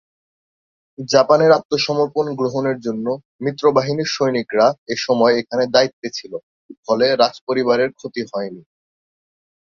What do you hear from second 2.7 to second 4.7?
জন্য মিত্রবাহিনীর সৈনিকরা